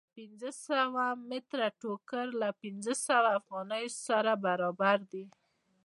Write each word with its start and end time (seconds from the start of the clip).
پنځه 0.15 0.49
پنځوس 0.53 1.19
متره 1.29 1.67
ټوکر 1.79 2.25
له 2.41 2.49
پنځه 2.61 2.93
پنځوس 3.07 3.33
افغانیو 3.39 3.89
سره 4.07 4.31
برابر 4.45 4.97
دی 5.11 5.25